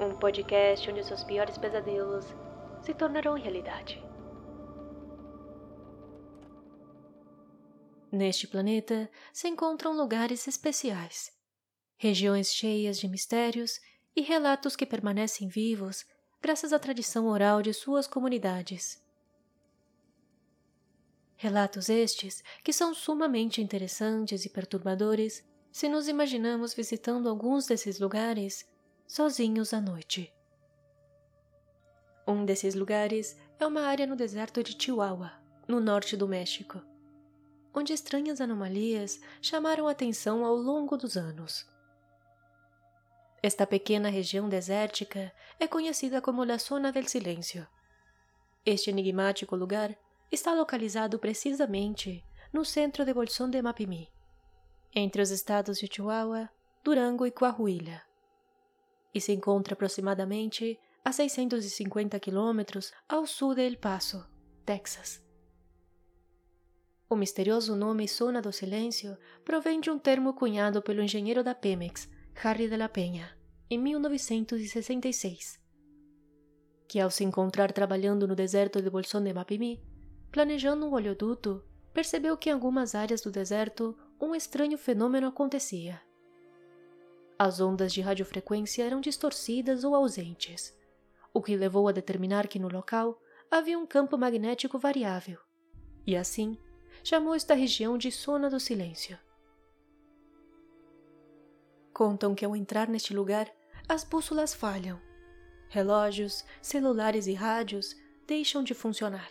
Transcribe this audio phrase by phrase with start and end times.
[0.00, 2.26] um podcast onde seus piores pesadelos
[2.82, 4.02] se tornarão realidade.
[8.12, 11.32] Neste planeta se encontram lugares especiais,
[11.96, 13.80] regiões cheias de mistérios
[14.14, 16.04] e relatos que permanecem vivos
[16.40, 19.02] graças à tradição oral de suas comunidades.
[21.36, 28.66] Relatos estes que são sumamente interessantes e perturbadores se nos imaginamos visitando alguns desses lugares
[29.06, 30.32] sozinhos à noite.
[32.26, 35.32] Um desses lugares é uma área no deserto de Chihuahua,
[35.68, 36.82] no norte do México,
[37.72, 41.66] onde estranhas anomalias chamaram atenção ao longo dos anos.
[43.42, 47.66] Esta pequena região desértica é conhecida como La Zona del Silêncio.
[48.64, 49.96] Este enigmático lugar
[50.32, 54.10] está localizado precisamente no centro de Bolsón de Mapimí,
[54.92, 56.50] entre os estados de Chihuahua,
[56.82, 58.02] Durango e Coahuila,
[59.14, 64.26] e se encontra aproximadamente a 650 quilômetros ao sul de El Paso,
[64.64, 65.24] Texas.
[67.08, 72.10] O misterioso nome Zona do Silêncio provém de um termo cunhado pelo engenheiro da Pemex,
[72.34, 73.36] Harry de la Penha,
[73.70, 75.60] em 1966,
[76.88, 79.80] que ao se encontrar trabalhando no deserto de Bolsón de Mapimí,
[80.32, 81.64] planejando um oleoduto,
[81.94, 86.02] percebeu que em algumas áreas do deserto um estranho fenômeno acontecia.
[87.38, 90.74] As ondas de radiofrequência eram distorcidas ou ausentes,
[91.34, 93.20] o que levou a determinar que no local
[93.50, 95.38] havia um campo magnético variável,
[96.06, 96.58] e assim
[97.04, 99.18] chamou esta região de Zona do Silêncio.
[101.92, 103.50] Contam que ao entrar neste lugar,
[103.88, 105.00] as bússolas falham.
[105.68, 109.30] Relógios, celulares e rádios deixam de funcionar.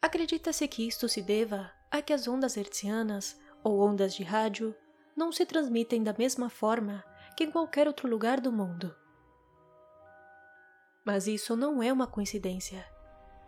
[0.00, 4.74] Acredita-se que isto se deva a que as ondas hertzianas ou ondas de rádio
[5.18, 7.04] não se transmitem da mesma forma
[7.36, 8.94] que em qualquer outro lugar do mundo.
[11.04, 12.86] Mas isso não é uma coincidência,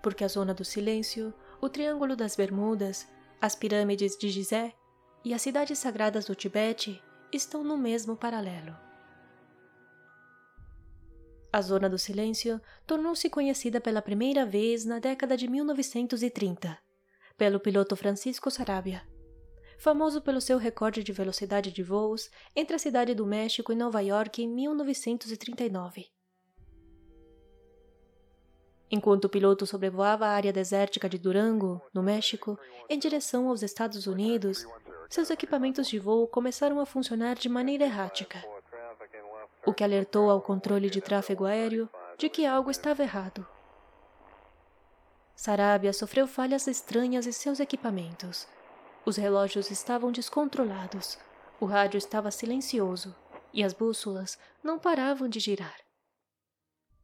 [0.03, 3.07] porque a Zona do Silêncio, o Triângulo das Bermudas,
[3.41, 4.75] as pirâmides de Gizé
[5.25, 7.01] e as cidades sagradas do Tibete
[7.33, 8.77] estão no mesmo paralelo.
[11.53, 16.79] A Zona do Silêncio tornou-se conhecida pela primeira vez na década de 1930,
[17.37, 19.03] pelo piloto Francisco Sarabia,
[19.81, 24.01] famoso pelo seu recorde de velocidade de voos entre a cidade do México e Nova
[24.01, 26.07] York em 1939.
[28.91, 32.59] Enquanto o piloto sobrevoava a área desértica de Durango, no México,
[32.91, 34.67] em direção aos Estados Unidos,
[35.09, 38.45] seus equipamentos de voo começaram a funcionar de maneira errática
[39.65, 43.47] o que alertou ao controle de tráfego aéreo de que algo estava errado.
[45.35, 48.47] Sarabia sofreu falhas estranhas em seus equipamentos.
[49.05, 51.19] Os relógios estavam descontrolados,
[51.59, 53.15] o rádio estava silencioso
[53.53, 55.77] e as bússolas não paravam de girar.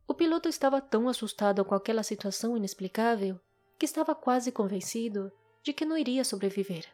[0.06, 3.40] O piloto estava tão assustado com aquela situação inexplicável
[3.78, 6.86] que estava quase convencido de que não iria sobreviver.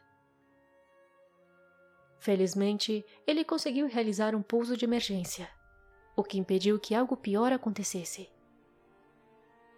[2.19, 5.51] Felizmente, ele conseguiu realizar um pouso de emergência,
[6.17, 8.31] o que impediu que algo pior acontecesse.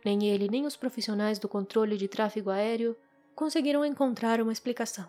[0.05, 2.95] Nem ele nem os profissionais do controle de tráfego aéreo
[3.35, 5.09] conseguiram encontrar uma explicação.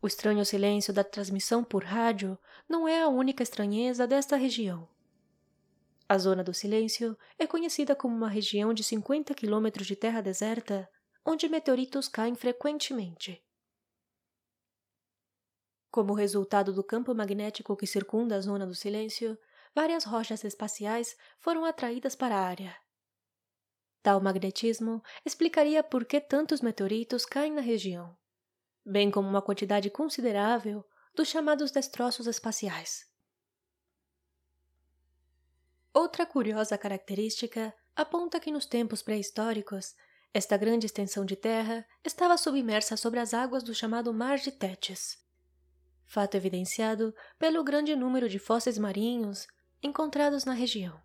[0.00, 2.38] O estranho silêncio da transmissão por rádio
[2.68, 4.88] não é a única estranheza desta região.
[6.08, 10.88] A Zona do Silêncio é conhecida como uma região de 50 quilômetros de terra deserta
[11.24, 13.44] onde meteoritos caem frequentemente.
[15.90, 19.36] Como resultado do campo magnético que circunda a zona do silêncio,
[19.74, 22.85] várias rochas espaciais foram atraídas para a área.
[24.06, 28.16] Tal magnetismo explicaria por que tantos meteoritos caem na região,
[28.84, 33.04] bem como uma quantidade considerável dos chamados destroços espaciais.
[35.92, 39.96] Outra curiosa característica aponta que nos tempos pré-históricos,
[40.32, 45.18] esta grande extensão de terra estava submersa sobre as águas do chamado Mar de Tétis,
[46.04, 49.48] fato evidenciado pelo grande número de fósseis marinhos
[49.82, 51.04] encontrados na região.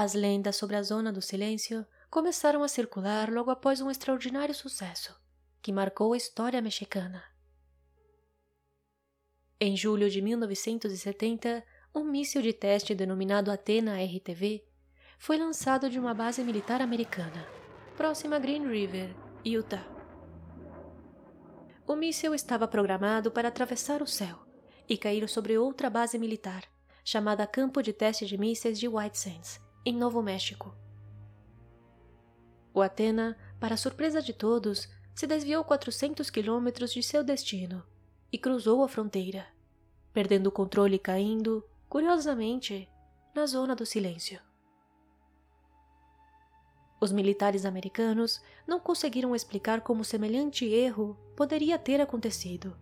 [0.00, 5.12] As lendas sobre a Zona do Silêncio começaram a circular logo após um extraordinário sucesso
[5.60, 7.20] que marcou a história mexicana.
[9.60, 14.64] Em julho de 1970, um míssil de teste denominado Athena RTV
[15.18, 17.44] foi lançado de uma base militar americana,
[17.96, 19.12] próxima a Green River,
[19.44, 19.84] Utah.
[21.84, 24.38] O míssil estava programado para atravessar o céu
[24.88, 26.62] e cair sobre outra base militar,
[27.04, 30.74] chamada Campo de Teste de Mísseis de White Sands, em Novo México.
[32.74, 37.82] O Athena, para surpresa de todos, se desviou 400 quilômetros de seu destino
[38.30, 39.46] e cruzou a fronteira,
[40.12, 42.86] perdendo o controle e caindo, curiosamente,
[43.34, 44.38] na zona do silêncio.
[47.00, 52.76] Os militares americanos não conseguiram explicar como semelhante erro poderia ter acontecido.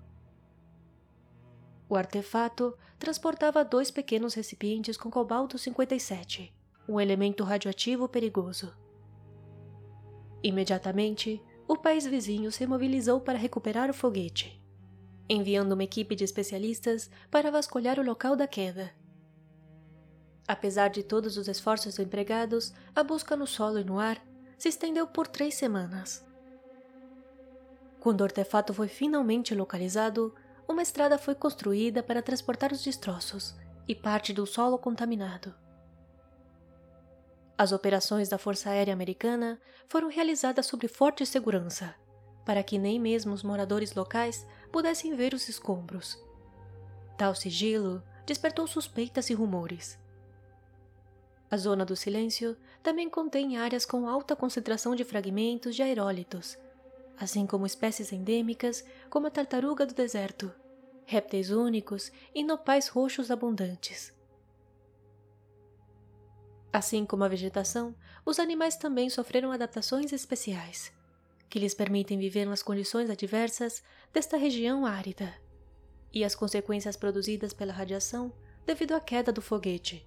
[1.89, 6.53] O artefato transportava dois pequenos recipientes com cobalto 57,
[6.89, 8.73] um elemento radioativo perigoso.
[10.43, 14.63] Imediatamente, o país vizinho se mobilizou para recuperar o foguete,
[15.29, 18.93] enviando uma equipe de especialistas para vasculhar o local da queda
[20.49, 24.23] Apesar de todos os esforços empregados, a busca no solo e no ar
[24.57, 26.25] se estendeu por três semanas.
[27.99, 30.33] Quando o artefato foi finalmente localizado,
[30.69, 33.55] uma estrada foi construída para transportar os destroços
[33.89, 35.53] e parte do solo contaminado.
[37.59, 41.95] As operações da Força Aérea Americana foram realizadas sob forte segurança,
[42.45, 46.23] para que nem mesmo os moradores locais pudessem ver os escombros.
[47.17, 49.99] Tal sigilo despertou suspeitas e rumores
[51.51, 56.59] a zona do silêncio também contém áreas com alta concentração de fragmentos de aerólitos,
[57.17, 60.53] assim como espécies endêmicas como a tartaruga do deserto,
[61.05, 64.13] répteis únicos e nopais roxos abundantes.
[66.73, 70.93] Assim como a vegetação, os animais também sofreram adaptações especiais,
[71.49, 73.83] que lhes permitem viver nas condições adversas
[74.13, 75.35] desta região árida,
[76.13, 78.33] e as consequências produzidas pela radiação
[78.65, 80.07] devido à queda do foguete.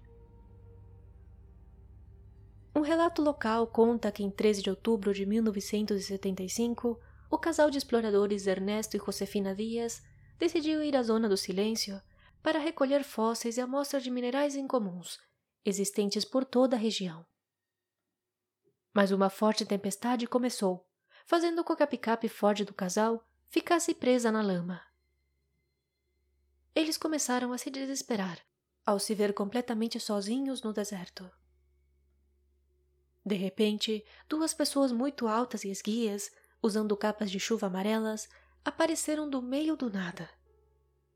[2.76, 8.48] Um relato local conta que em 13 de outubro de 1975, o casal de exploradores
[8.48, 10.02] Ernesto e Josefina Dias
[10.38, 12.02] decidiu ir à Zona do Silêncio
[12.42, 15.20] para recolher fósseis e amostras de minerais incomuns,
[15.66, 17.26] existentes por toda a região.
[18.94, 20.88] Mas uma forte tempestade começou,
[21.26, 24.82] fazendo com que a picape Ford do casal ficasse presa na lama.
[26.76, 28.40] Eles começaram a se desesperar
[28.86, 31.30] ao se ver completamente sozinhos no deserto.
[33.24, 38.28] De repente, duas pessoas muito altas e esguias, usando capas de chuva amarelas,
[38.66, 40.28] apareceram do meio do nada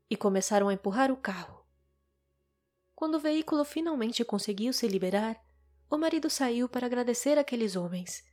[0.08, 1.63] e começaram a empurrar o carro.
[3.04, 5.38] Quando o veículo finalmente conseguiu se liberar,
[5.90, 8.24] o marido saiu para agradecer aqueles homens.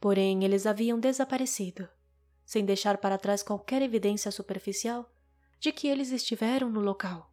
[0.00, 1.86] Porém, eles haviam desaparecido,
[2.42, 5.14] sem deixar para trás qualquer evidência superficial
[5.60, 7.30] de que eles estiveram no local.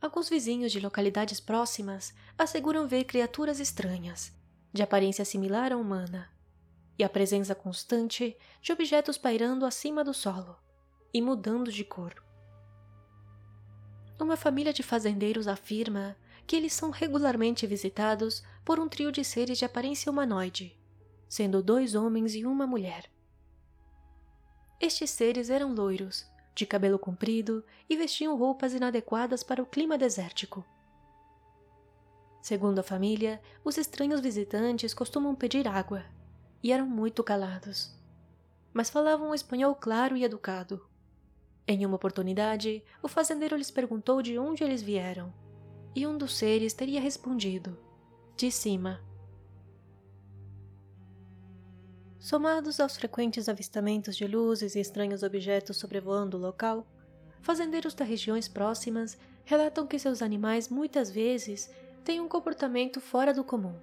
[0.00, 4.32] Alguns vizinhos de localidades próximas asseguram ver criaturas estranhas,
[4.72, 6.32] de aparência similar à humana,
[6.98, 10.58] e a presença constante de objetos pairando acima do solo
[11.14, 12.25] e mudando de cor.
[14.18, 16.16] Uma família de fazendeiros afirma
[16.46, 20.78] que eles são regularmente visitados por um trio de seres de aparência humanoide,
[21.28, 23.10] sendo dois homens e uma mulher.
[24.80, 30.64] Estes seres eram loiros, de cabelo comprido e vestiam roupas inadequadas para o clima desértico.
[32.40, 36.04] Segundo a família, os estranhos visitantes costumam pedir água
[36.62, 37.94] e eram muito calados,
[38.72, 40.86] mas falavam um espanhol claro e educado.
[41.68, 45.34] Em uma oportunidade, o fazendeiro lhes perguntou de onde eles vieram,
[45.96, 47.76] e um dos seres teria respondido:
[48.36, 49.00] de cima.
[52.20, 56.86] Somados aos frequentes avistamentos de luzes e estranhos objetos sobrevoando o local,
[57.40, 61.70] fazendeiros das regiões próximas relatam que seus animais muitas vezes
[62.04, 63.74] têm um comportamento fora do comum.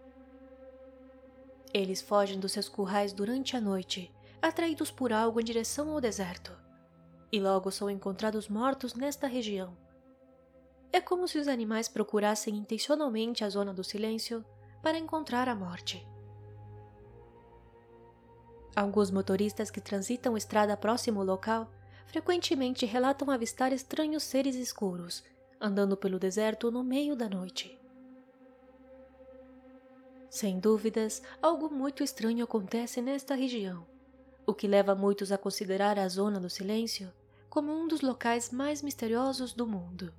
[1.73, 4.09] Eles fogem dos seus currais durante a noite,
[4.41, 6.62] atraídos por algo em direção ao deserto,
[7.33, 9.75] e logo são encontrados mortos nesta região.
[10.91, 14.45] É como se os animais procurassem intencionalmente a zona do silêncio
[14.83, 16.07] para encontrar a morte.
[18.75, 21.71] Alguns motoristas que transitam estrada próximo ao local
[22.05, 25.23] frequentemente relatam avistar estranhos seres escuros
[25.59, 27.79] andando pelo deserto no meio da noite.
[30.29, 33.87] Sem dúvidas, algo muito estranho acontece nesta região,
[34.45, 37.09] o que leva muitos a considerar a Zona do Silêncio
[37.53, 40.11] como um dos locais mais misteriosos do mundo.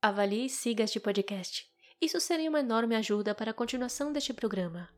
[0.00, 1.70] Avalie e siga este podcast.
[2.00, 4.88] Isso seria uma enorme ajuda para a continuação deste programa.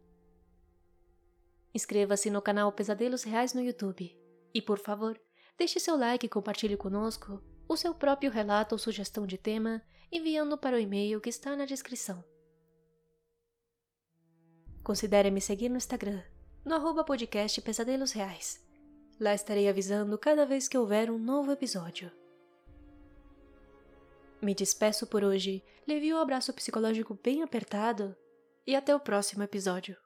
[1.74, 4.16] Inscreva-se no canal Pesadelos Reais no YouTube
[4.54, 5.20] e, por favor,
[5.58, 9.82] deixe seu like e compartilhe conosco o seu próprio relato ou sugestão de tema
[10.12, 12.24] enviando para o e-mail que está na descrição.
[14.84, 16.22] Considere me seguir no Instagram,
[16.64, 18.60] no arroba podcast Pesadelos Reais.
[19.18, 22.10] Lá estarei avisando cada vez que houver um novo episódio.
[24.40, 28.16] Me despeço por hoje, lhe um abraço psicológico bem apertado
[28.66, 29.96] e até o próximo episódio.